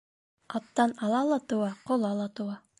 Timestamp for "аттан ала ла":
0.59-1.39